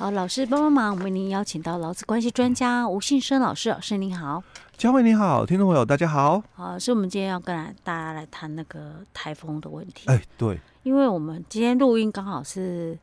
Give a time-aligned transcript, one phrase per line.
[0.00, 4.42] 好，老师帮帮忙，我们为您邀请到劳资关系专家吴信生老师，老师您好，
[4.78, 6.42] 嘉惠你好，听众朋友大家好。
[6.54, 10.08] 好，是我们今天要跟来大家来谈那个台风的问题。
[10.08, 12.98] 哎，对，因为我们今天录音刚好是。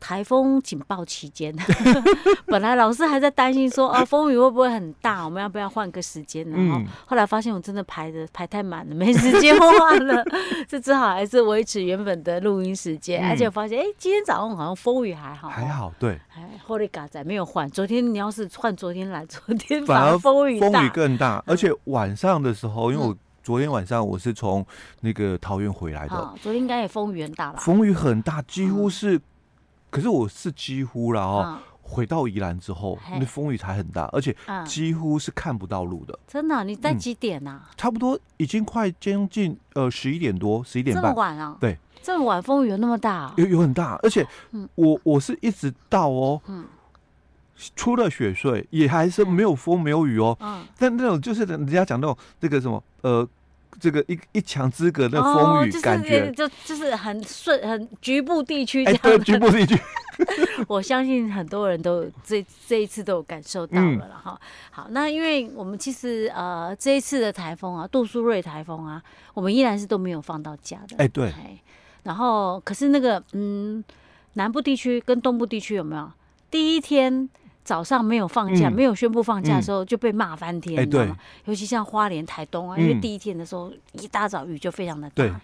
[0.00, 1.54] 台风警报期间，
[2.46, 5.24] 本来老师还在担心说，啊，风雨会不会很大？
[5.24, 6.56] 我们要不要换个时间呢？
[6.56, 10.24] 然后后来发现我真的排的排太满了，没时间换了，
[10.68, 13.28] 这只好还是维持原本的录音时间。
[13.28, 16.18] 而且我发现，哎，今天早上好像风雨还好，还好，对。
[16.34, 17.68] 哎，后来嘎仔没有换。
[17.68, 24.64] 昨天你要是换昨天来， 昨天反而风雨风雨更大，而且晚上的时候，因为我昨天晚上我是从
[25.00, 27.58] 那个桃园回来的，昨天应该也风雨很大吧？
[27.58, 29.20] 风雨很大，几乎是。
[29.90, 36.18] 可是我是几乎了哦，回到宜兰之后，那风雨才很大，而且几乎是看不到路的。
[36.26, 36.62] 真的？
[36.64, 37.62] 你在几点呐？
[37.76, 41.04] 差不多已经快将近呃十一点多，十一点半。
[41.04, 41.56] 这么晚啊？
[41.58, 43.32] 对，这么晚风雨有那么大？
[43.36, 44.26] 有有很大，而且
[44.74, 46.40] 我我是一直到哦，
[47.74, 50.36] 出了雪隧也还是没有风没有雨哦。
[50.78, 53.26] 但那种就是人家讲那种那个什么呃。
[53.80, 59.00] 这个一一墙之隔的风雨感觉，哦、就就是很顺，很局部地区这样。
[59.02, 59.78] 对，局部地区。
[60.66, 64.32] 我相信很多人都这这一次都有感受到了了哈。
[64.32, 64.38] 嗯、
[64.70, 69.00] 好，那因为我们其实呃这一次的台风啊，杜苏芮台风啊，
[69.34, 70.96] 我们依然是都没有放到假的。
[70.98, 71.32] 哎，对。
[72.02, 73.84] 然后可是那个嗯，
[74.32, 76.10] 南部地区跟东部地区有没有
[76.50, 77.28] 第一天？
[77.68, 81.14] 早上没有放假，没有宣布放假的时候就被骂翻天，你知道吗？
[81.44, 85.38] 尤其像花莲、台东啊，因为第一天的时候一大早雨就非常的大。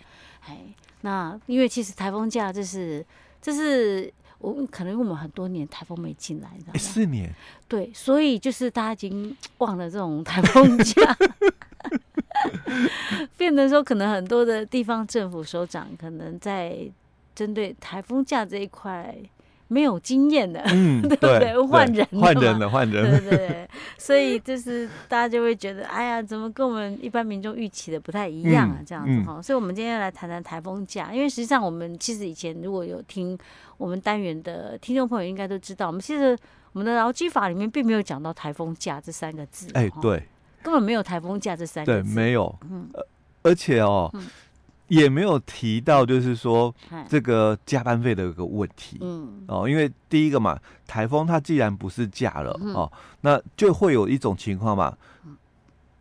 [0.46, 0.56] 哎，
[1.02, 3.04] 那因为其实台风假这是
[3.42, 6.78] 这是我可能我们很多年台风没进来，你知道吗？
[6.78, 7.30] 四年。
[7.68, 11.14] 对，所以就是大家已经忘了这种台风假，
[13.36, 16.90] 变得说可能很多的地方政府首长可能在
[17.34, 19.14] 针对台风假这一块。
[19.68, 21.58] 没有经验的，嗯， 对不对？
[21.62, 23.68] 换人，换人了，换人了，对对。
[23.98, 28.78] 所以就是大家就会觉得，哎呀，怎么跟我们一般民众预期的不太一样啊？
[28.86, 29.40] 这样子哈。
[29.40, 33.36] 所以，我们今天来谈谈台风假，因为实际上我们其实以前如果有听
[33.78, 36.36] 我们单元的听众朋友，应该都知道，我们其实
[36.72, 39.68] 我们的劳基法里面并没有讲到台风假这三个字。
[39.74, 40.22] 哎，对，
[40.62, 42.54] 根本没有台风假这三个字，对，没有。
[42.70, 42.88] 嗯，
[43.42, 44.12] 而且哦。
[44.88, 46.74] 也没有提到，就是说
[47.08, 49.44] 这个加班费的一个问题，嗯。
[49.48, 52.90] 哦，因为第一个嘛，台风它既然不是假了哦，
[53.20, 54.96] 那就会有一种情况嘛，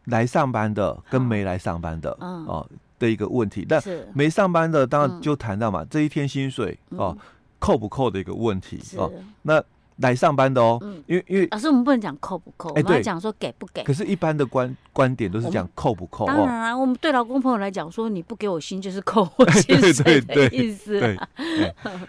[0.05, 2.67] 来上班的跟没来上班的哦
[2.99, 3.81] 的一个问题，但
[4.13, 7.17] 没上班的当然就谈到嘛，这一天薪水哦
[7.59, 9.11] 扣不扣的一个问题哦，
[9.41, 9.63] 那。
[9.97, 13.83] 来上班的哦，因为因为老师，我们不能讲扣不扣，我们要讲说给不给。
[13.83, 16.25] 可是，一般的观观点都是讲扣不扣。
[16.25, 20.99] 当然啊，我们对劳工朋友来讲，说你不给我薪就是扣我薪水 的意思。
[20.99, 21.15] 对，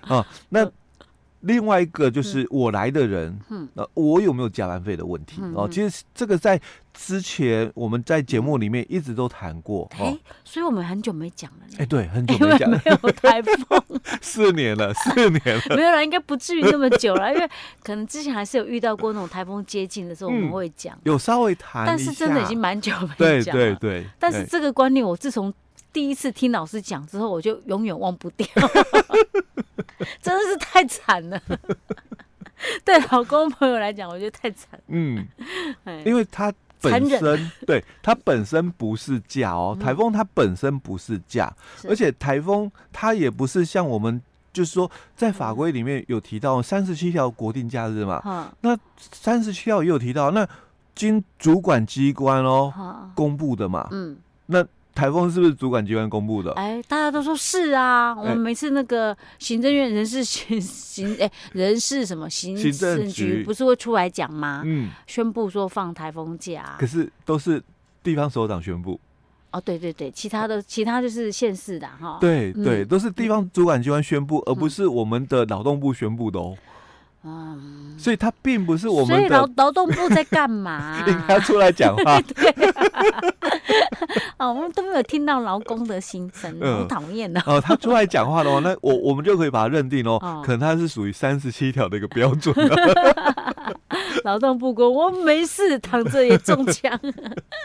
[0.02, 0.70] 啊， 那。
[1.44, 5.42] 另外一个就是我来的人，嗯，那我有没有加班费的问题？
[5.54, 6.60] 哦，其实这个在
[6.92, 11.58] 之前我们在节目里面一直都谈过，哎，所以我们很久没讲了。
[11.78, 13.82] 哎，对，很久没讲，没有台风，
[14.22, 17.48] 四年了， 四年了，没有了，应该不至于那么久了，因为
[17.82, 23.62] 可能之前还是有遇到过那种台风接近的时候，我们会讲，有稍微谈，但是真的已经蛮久没讲了。
[23.62, 25.52] 对对对，但是这个观念，我自从
[25.92, 28.46] 第一次听老师讲之后，我就永远忘不掉。
[30.22, 31.40] 真的是太惨了，
[32.84, 34.78] 对老公朋友来讲，我觉得太惨。
[34.88, 35.26] 嗯，
[36.04, 41.52] 因为它本身对它本身不是假哦，台风它本身不是假，
[41.88, 44.20] 而且台风它也不是像我们
[44.52, 50.46] 就是说在法规里面有提到三十七条国定假日嘛，那三十七条也有提到，那
[50.94, 54.64] 经主管机关哦公布的嘛，嗯，那。
[54.94, 56.52] 台风是不是主管机关公布的？
[56.52, 58.14] 哎，大家都说是啊。
[58.14, 64.62] 我们每次那个行政院人事 行行哎人事什么行政局不是会出来讲吗？
[64.64, 66.76] 嗯，宣布说放台风假。
[66.78, 67.62] 可是都是
[68.02, 68.98] 地方首长宣布。
[69.50, 72.18] 哦，对对对，其他的其他就是县市的哈。
[72.20, 76.56] 对对，都是地方主管机关宣布，而不是我们的劳动部宣布的哦。
[76.56, 76.58] 嗯，
[77.96, 79.14] 所以他并不是我们的。
[79.16, 81.02] 所以劳劳动部在干嘛？
[81.08, 82.20] 应该出来讲话。
[82.34, 82.52] 对。
[84.36, 87.40] 啊，我们都没有听到劳工的心声，好讨厌的。
[87.46, 92.54] 哦，他出来讲话的话，那我我们就可以把它认定哦，可能他是属于三十七条的一个标准。
[94.24, 96.98] 劳动部说：“我没事，躺着也中枪。”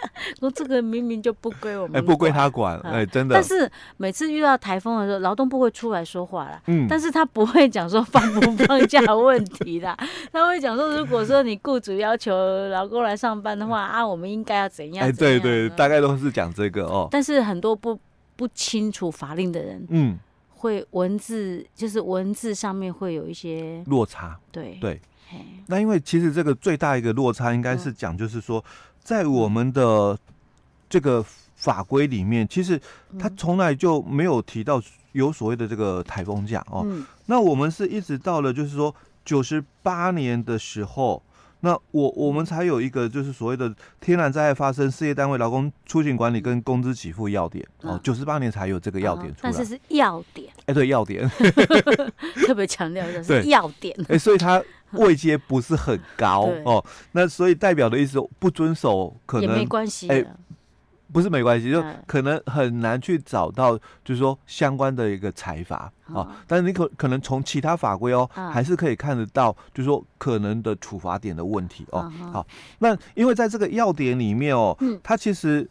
[0.42, 3.34] 我这个明明就不归我们，哎，不归他管，哎，真的。
[3.34, 6.62] 但是每次遇到台风的时候，劳动部会出来说话啦。
[6.68, 9.80] 嗯，但是他不会讲说放不放假的问题。
[9.80, 9.98] 啦，
[10.34, 12.36] 他会讲说，如果说你雇主要求
[12.68, 15.08] 劳工来上班的话啊，我们应该要怎样？
[15.08, 17.08] 哎，对对，大概都是讲这个哦。
[17.10, 17.98] 但是很多不
[18.36, 20.20] 不清楚法令的人，嗯，
[20.50, 25.00] 会文字就是文字上面会有一些落差，对对。
[25.68, 28.64] 那因为其实这个最大一个落差应该是讲，就是说，
[29.04, 30.18] 在我们的
[30.90, 31.24] 这个
[31.56, 32.80] 法规里面，其实
[33.18, 34.82] 他从来就没有提到
[35.12, 36.86] 有所谓的这个台风假哦。
[37.26, 38.94] 那我们是一直到了就是说
[39.24, 41.22] 九十八年的时候。
[41.62, 51.30] 那我我们才有一个就是所谓的天然灾害发生，事业单位劳工出勤管理跟工资给付要点哦，九十八年才有这个要点出来，但是是要点，哎、欸，对，要点，
[52.48, 54.64] 特别强调的是要点， 哎、欸，所以它
[55.00, 60.26] 位阶不是很高哦，那所以代表的意思不遵守可能也没关系，哎。
[61.12, 63.76] 不是没关系，就可能很难去找到，
[64.06, 66.38] 就是说相关的一个财阀啊。
[66.46, 72.08] 但是你可可能从其他法规哦，还是可以看得到，就是说可能的处罚点的问题哦。
[72.32, 72.46] 好，
[72.78, 75.68] 那因为在这个要点里面哦，它其实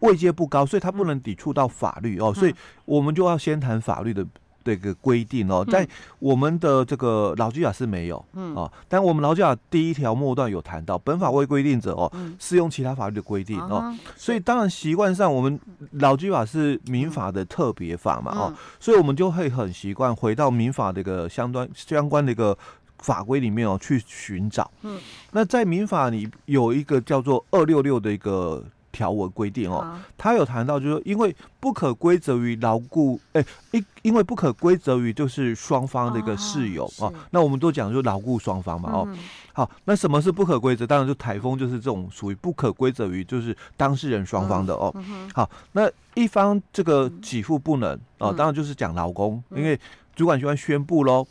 [0.00, 2.30] 位阶不高，所以他不能抵触到法律哦。
[2.34, 2.54] 所以
[2.84, 4.26] 我们就要先谈法律的。
[4.64, 5.86] 这个规定哦，在
[6.18, 8.54] 我们的这个劳基法是没有，嗯。
[8.54, 15.58] 啊，但我们劳基法第一条末段有谈到，本法未规定者哦，适用其他法律的规定哦，所以当然习惯上我们
[15.92, 22.56] 劳基法是民法的特别法嘛哦，所以我们就会很习惯回到民法这个相关相关的一个
[22.98, 24.98] 法规里面哦去寻找，嗯，
[25.32, 28.64] 那在民法里有一个叫做二六六的一个。
[28.92, 39.08] 条文规定哦，他有谈到，就是说，因为不可归责于牢固，哎，因因为不可归责于就是双方的一个事由啊，那我们都讲就牢固双方嘛哦，
[39.54, 40.86] 好，那什么是不可归责？
[40.86, 44.94] 当然就台风就是这种属于不可归责于就是当事人双方的哦，
[45.34, 49.78] 好，那一方这个给付不能哦，当然就是讲劳工，因为
[50.14, 51.26] 主管机关宣布喽，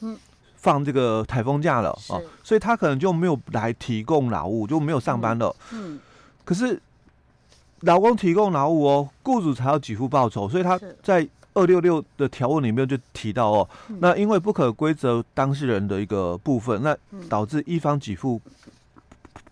[0.55, 5.99] 放这个台风假了哦，所以他可能就没有来提供劳务，就没有上班了，嗯，
[6.43, 6.81] 可是。
[7.81, 13.69] 劳工提供劳务哦，雇主才要给付报酬，所以他在二六六的条文里面就提到哦，
[13.99, 16.95] 那因为不可归责当事人的一个部分，那
[17.27, 18.39] 导致一方给付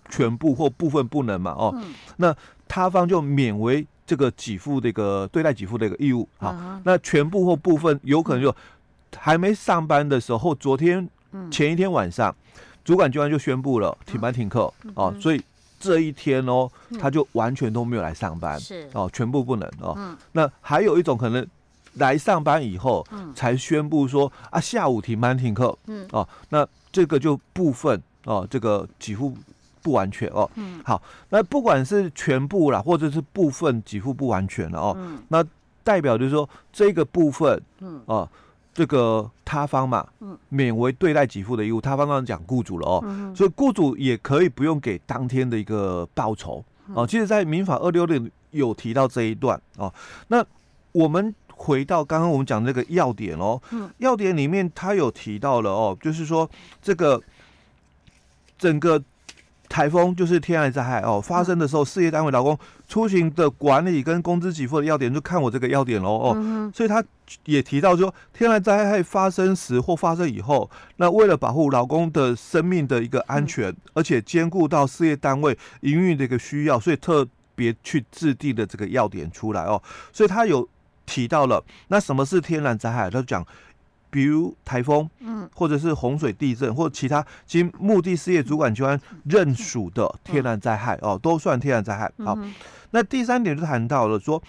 [0.10, 1.76] 全部或部分不能嘛哦，
[2.18, 2.34] 那
[2.68, 8.56] 他方就免为这个给付的一个对待给付的一个义务好，那全部或部分有可能就
[9.18, 11.10] 还没上班的时候，昨天
[11.52, 12.34] 前一天晚上，
[12.86, 15.42] 主管机关就宣布了停班停课哦，所以。
[15.80, 18.90] 这一天哦，他就完全都没有来上班，是。
[18.94, 19.94] 哦，全部不能哦。
[19.98, 21.48] 嗯、那还有一种可能，
[21.94, 26.06] 来上班以后，嗯、才宣布说啊，下午停班停课，嗯。
[26.12, 29.36] 哦，那这个就部分哦，这个几乎
[29.82, 30.50] 不完全哦。
[30.56, 35.44] 嗯，好，那不管是全部啦，或者是部分几乎不完全了哦，嗯、那
[35.84, 38.02] 代表就是说这个部分，嗯。
[38.06, 38.30] 哦。
[38.80, 40.08] 这个他方嘛，
[40.48, 41.82] 免为对待给付的义务。
[41.82, 47.06] 他方刚刚讲雇主了哦，嗯、所以雇主也可以不用给当天的一个报酬哦。
[47.06, 49.94] 其实，在民法二六六有提到这一段哦。
[50.30, 50.42] 那
[50.94, 56.50] 我们回到刚刚我们讲的这个要点哦，嗯、要点里面他有提到了哦，就是说
[56.82, 57.22] 这个
[58.58, 59.04] 整个。
[59.70, 62.58] 台风就是天然灾害哦，发生的时候，事业单位劳工
[62.88, 66.34] 出行的管理跟工资给付的要点，就看我这个要点喽哦。
[66.36, 67.04] 嗯、所以他
[67.46, 79.80] 也提到说，天然灾害发生时或发生以后，那为了保护劳工的生命的一个安全，嗯、而且兼顾到事业单位营运的一个需要，所以特别去制定的这个要点出来哦。
[80.12, 80.68] 所以他有
[81.06, 83.04] 提到了，那什么是天然灾害？
[83.04, 83.46] 他就讲。
[84.10, 92.12] 比如台风，嗯，或者是洪水、地震，或者其他经目的事业主管机关认属的天然灾害哦，都算天然灾害。
[92.26, 92.38] 好，
[92.92, 94.42] 那第三点就谈到了说，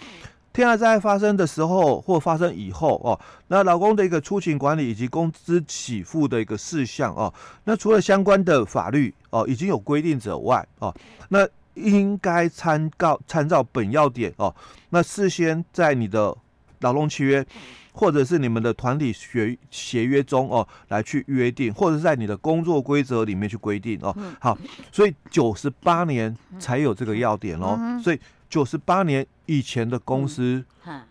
[0.51, 10.93] 天然灾害发生的时候或发生以后哦，那老公的一个出勤管理以及工资起付的一个事项哦，那除了相关的法律哦已经有规定者外哦，
[11.29, 14.53] 那应该参照参照本要点哦，
[14.89, 16.35] 那事先在你的
[16.81, 17.45] 劳动契约。
[17.93, 24.15] 或者是你们的团体协协约中哦，来去约定，或者是在你的工作规则里面去规定哦。
[24.39, 24.57] 好，
[24.93, 27.77] 所以九十八年才有这个要点哦。
[28.01, 28.19] 所以
[28.49, 30.63] 九十八年以前的公司，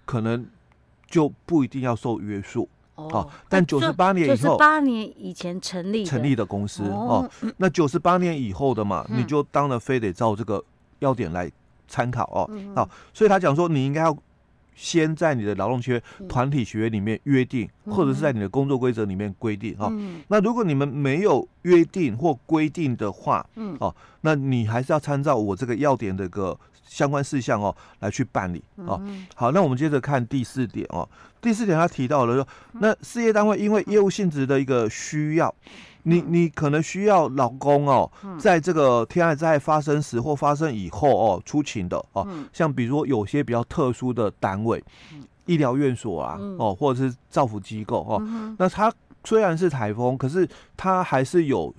[0.07, 0.47] 可能
[1.07, 3.29] 就不一定要受约束哦。
[3.47, 10.65] 但九十八年以后，九十八年以前成立成立的公司哦，那九十八年以后的嘛，你就当然非得照这个
[11.01, 11.53] 要点来
[11.87, 12.51] 参考哦。
[12.75, 14.17] 好，所以他讲说你应该要。
[14.81, 19.93] 先在你的劳动契约、团体协约里面约定，或者是在你的工作规则里面规定啊。
[20.29, 28.99] 那如果你们没有约定或规定的话，嗯哦，那你还是要参照我这个要点的个相关事项哦来去办理哦。
[29.35, 31.07] 好，那我们接着看第四点哦。
[31.43, 35.55] 第四点他提到了说，那事业单位因为业务性质的一个需要。
[36.03, 44.83] 你你可能需要老公哦，在这个天然灾害发生时或发生以后哦出勤的哦，像比如说有些比较特殊的单位，
[45.47, 48.23] 医疗院所啊，嗯、哦，或者是照服机构哦，
[48.59, 48.93] 那他
[49.25, 51.75] 虽然是台风，可是他还是有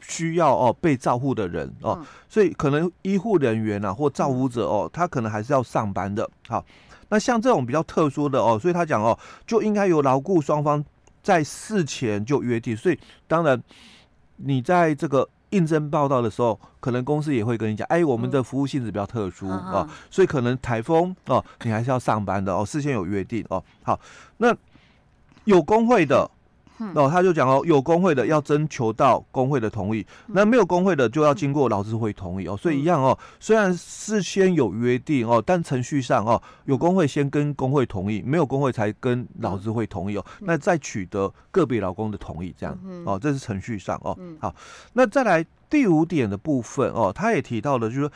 [0.00, 6.28] 需要哦被照护的人哦，嗯、所以可能医护人员啊或照护者哦，他可能还是要上班的。
[6.48, 6.64] 好，
[7.10, 10.82] 那像这种比较特殊的哦，所以他讲哦，就应该由劳雇双方
[11.22, 12.76] 在事前就约定。
[12.76, 13.62] 所以当然
[14.36, 15.28] 你在这个。
[15.50, 23.60] 应征报道的时候，可能公司也会跟你讲，哎，我们的服务性质比较特殊啊、所以可能台风哦，你还是要上班的哦，事先有约定哦。
[23.82, 23.98] 好，
[24.36, 24.56] 那
[25.46, 26.30] 有工会的。
[26.94, 32.56] 哦，他就讲哦，有工会的要征求到工会的同意，那没有工会的就要经过劳资会同意哦。
[32.56, 40.24] 所以一样哦，虽然事先有约定哦，但程序上哦，有工会先跟工会同意，没有工会才跟劳资会同意哦。
[40.40, 44.16] 那再取得个别劳工的同意，这样哦，这是程序上哦。
[44.40, 44.54] 好，
[44.92, 48.12] 那再来第五点的部分哦，他也提到了，就是说。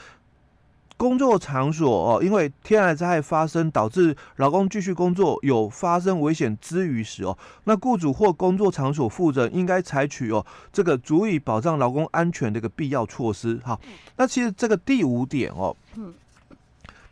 [0.96, 13.60] 工作场所哦，因为天然灾害发生导致劳工继续工作有发生危险之余时哦，那雇主或工作场所负责人应该采取哦这个足以保障劳工安全的一个必要措施。
[13.64, 13.78] 好，
[14.16, 15.76] 那其实这个第五点哦，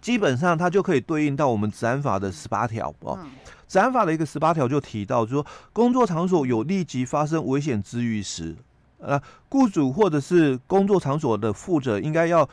[0.01, 3.19] 基本上它就可以对应到我们治安法的十八条哦。
[3.67, 8.55] 治安法的一个十八条就提到，就说工作场所有立即发生危险之余时，
[8.99, 12.49] 呃，雇主或者是工作场所的负责应该要。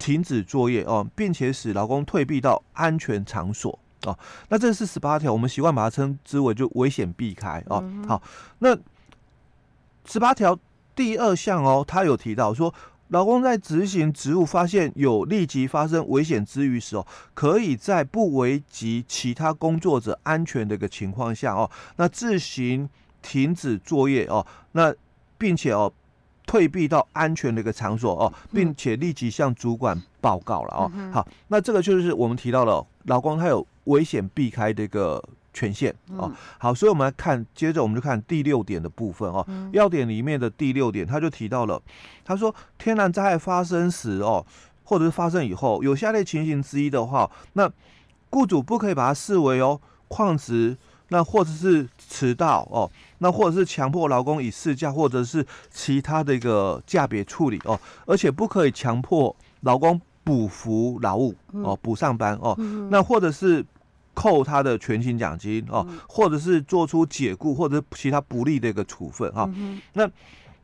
[0.00, 4.18] 停止作业哦，并且使劳工退避到安全场所哦。
[4.48, 7.80] 那这是十八条，我们习惯把它称之为就危险避开哦。
[7.84, 8.20] 嗯、好，
[8.60, 8.76] 那
[10.06, 10.58] 十八条
[10.96, 12.74] 第二项哦，他有提到说，
[13.08, 22.88] 劳工在执行职务发现有立即发生危险之余时哦，可以在不危及其他工作者安全的一个情况下哦，那自行
[23.20, 24.94] 停止作业哦，那
[25.36, 25.92] 并且哦。
[26.50, 30.90] 退避到安全的一个场所哦，并且立即向主管报告了哦。
[31.12, 35.22] 好，那这个就是我们提到了劳工他有危险避开的一个
[35.54, 36.28] 权限哦。
[36.58, 39.46] 好，所以我们来看，接着我们就看第六点的部分哦。
[39.70, 41.80] 要点里面的第六点，他就提到了，
[42.24, 44.44] 他说天然灾害发生时哦，
[44.82, 47.70] 或者是发生以后，有下列情形之一的话，那
[48.30, 50.76] 雇主不可以把它视为哦矿职。
[51.10, 62.56] 那或者是迟到哦，那或者是强迫劳工以事假或者是其他的一个价别处理哦，而且不可以强迫劳工补服劳务哦，补上班哦，
[62.90, 63.64] 那或者是
[64.14, 69.48] 扣他的全勤奖金哦，或者是做出解雇或者其他不利的一个处分哈。
[69.92, 70.08] 那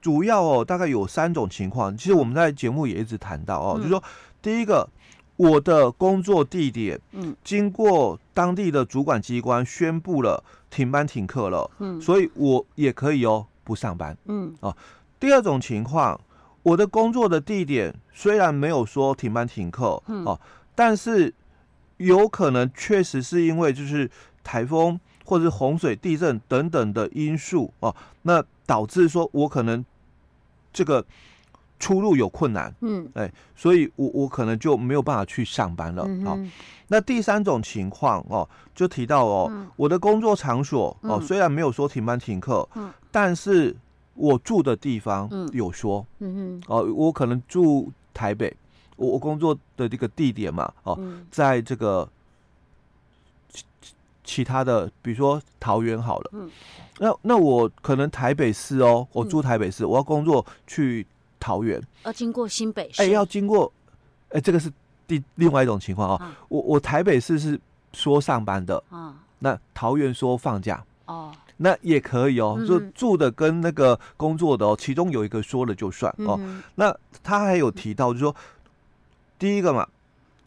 [0.01, 4.03] 主要哦，大概有三种情况，其实我们在节目也一直谈到哦，就是说
[4.41, 4.89] 第一个。
[5.37, 14.75] 我的工作地点，嗯，经过当地的主管机关宣布了停班停课了，嗯，所以我也可以哦不上班，嗯，啊，
[15.21, 16.19] 第二种情况，
[16.63, 20.41] 我的工作的地点虽然没有说停班停课，嗯，哦，
[20.75, 21.33] 但是
[21.99, 24.11] 有可能确实是因为就是
[24.43, 29.85] 台风或者是洪水、地震等等的因素哦，那导致说我可能
[30.73, 31.05] 这个。
[31.79, 36.09] 出入有困难，嗯，哎，所以我我可能就没有办法去上班了。
[36.89, 43.75] 那第三种情况哦，就提到哦，嗯、我的工作场所哦，虽然没有说停班停课，嗯，但是
[44.15, 48.57] 我住的地方有说，嗯哼，哦，我可能住台北，
[48.97, 52.09] 我我工作的这个地点嘛，哦，嗯、在这个
[53.51, 53.65] 其
[54.23, 56.49] 其他的，比如说桃园好了，嗯，
[57.01, 61.07] 那那我可能台北市哦，我住台北市，嗯、我要工作去。
[61.47, 61.81] 桃园。
[62.03, 63.73] 要经过新北市，哎，要经过，
[64.31, 64.69] 哎，这个是
[65.07, 66.21] 第另外一种情况哦。
[66.49, 67.61] 我我台北市是
[67.93, 76.37] 说上班的，啊，那桃园说放假，哦，那也可以哦，就住的跟那个工作的哦，其中有一个说了就算哦。
[76.75, 78.35] 那他还有提到，就是说
[79.39, 79.87] 第一个嘛，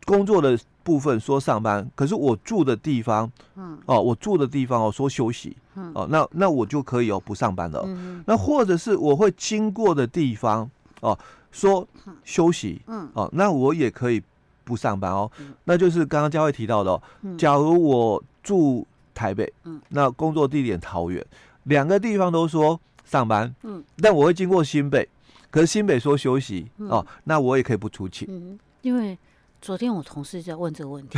[0.03, 5.55] 工作的部分说上班，可是我住的地方，嗯，哦，我住的地方哦说休息，
[5.93, 7.87] 哦，那那我就可以哦不上班了。
[8.25, 10.69] 那或者是我会经过的地方。
[11.01, 11.17] 哦，
[11.51, 11.87] 说
[12.23, 14.21] 休息，嗯，哦，那我也可以
[14.63, 17.01] 不上班哦，嗯、那就是刚刚佳慧提到的，
[17.37, 21.25] 假如我住台北，嗯，那工作地点桃园，
[21.63, 25.07] 两个地方都说上班，嗯，但我会经过新北，
[25.49, 29.17] 可是新北说休息，嗯、哦，那我也可以不出勤，嗯，因为
[29.61, 31.17] 昨天我同事在问这个问题，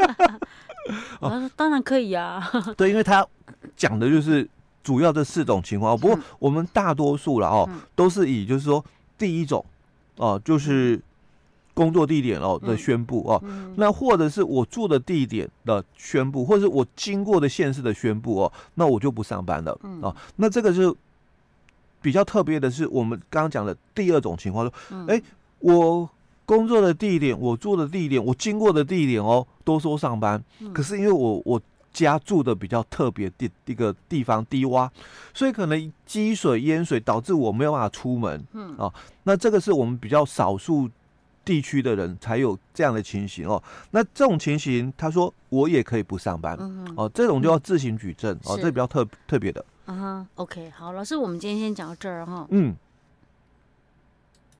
[1.20, 3.26] 我说当然可以呀，啊，对，因为他
[3.76, 4.48] 讲的就是。
[4.82, 8.84] 主要这四种情况，不过我们大多数了哦，都是以就是说
[9.16, 9.64] 第一种
[10.16, 11.00] 哦，就是
[11.74, 13.42] 工作地点哦的宣布哦，
[13.76, 20.14] 那或者是我住的地点的宣布，或者是我经过的县市的宣布哦，那我就不上班了哦。
[20.36, 20.92] 那这个是
[22.02, 25.22] 比较特别的是，我们刚刚讲的第二种情况，说，哎，
[25.60, 26.08] 我
[26.44, 30.42] 工作的地点、我住的地点、我经过的地点哦，都说上班。
[30.58, 31.62] 嗯、可是因为我我
[31.92, 34.88] 家住的比较特别地一个地方低洼，
[35.34, 38.42] 所以可能积水淹水导致我没有办法出门。
[38.52, 38.92] 嗯哦，
[39.24, 40.88] 那这个是我们比较少数
[41.44, 43.62] 地区的人才有这样的情形哦。
[43.90, 46.56] 那这种情形，他说我也可以不上班。
[46.58, 49.64] 嗯、哦，这种就要自行举证、嗯、哦，这比较特特别的。
[49.84, 52.46] 啊哈，OK，好，老师，我们今天先讲到这儿哈。
[52.50, 52.74] 嗯。